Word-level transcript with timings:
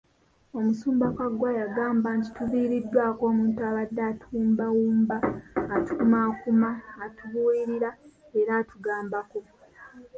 Omusumba 0.57 1.07
Kaggwa 1.17 1.49
yagamba 1.59 2.07
nti 2.17 2.29
tuviiriddwako 2.35 3.21
omuntu 3.31 3.59
abadde 3.69 4.01
atuwumbawumba, 4.11 5.17
atukumaakuma, 5.75 6.69
atubuulirira 7.05 7.89
era 8.39 8.51
atugambako. 8.61 9.39